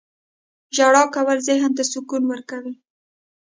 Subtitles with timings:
[0.75, 2.73] •ژړا کول ذهن ته سکون ورکوي.